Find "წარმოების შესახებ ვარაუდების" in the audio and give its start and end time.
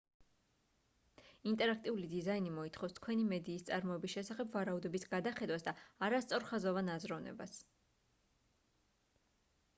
3.67-5.07